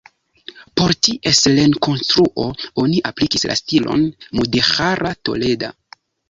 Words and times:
Por 0.79 0.93
ties 1.07 1.41
rekonstruo 1.59 2.45
oni 2.85 3.03
aplikis 3.11 3.45
la 3.53 3.59
stilon 3.61 4.07
mudeĥara 4.41 5.13
toleda. 5.31 5.71